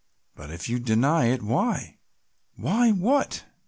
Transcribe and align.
But 0.33 0.49
if 0.49 0.67
you 0.67 0.79
deny 0.79 1.25
it, 1.27 1.43
why" 1.43 1.99
"Why 2.55 2.89
what?" 2.91 3.45